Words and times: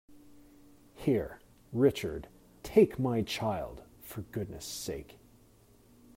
Here, 0.95 1.41
Richard, 1.71 2.27
take 2.63 2.97
my 2.97 3.21
child, 3.21 3.83
for 4.01 4.23
goodness' 4.23 4.65
sake. 4.65 5.19